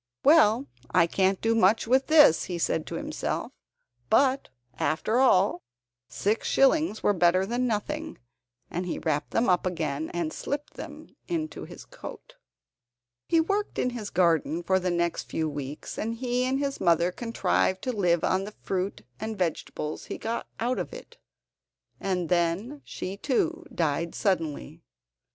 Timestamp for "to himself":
2.87-3.51